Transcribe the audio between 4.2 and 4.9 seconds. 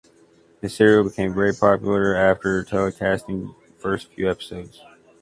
episodes.